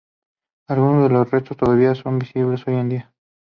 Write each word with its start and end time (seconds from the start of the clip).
Algunos 0.67 1.03
de 1.03 1.09
los 1.09 1.29
restos 1.29 1.57
todavía 1.57 1.93
son 1.93 2.17
visibles 2.17 2.67
hoy 2.67 2.73
en 2.73 2.89
día. 2.89 3.13